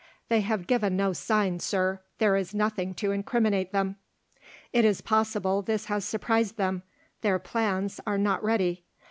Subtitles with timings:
[0.29, 3.97] "They have given no sign, Sir; there is nothing to incriminate them."
[4.73, 6.81] "It is possible this has surprised them;
[7.21, 8.83] their plans are not ready.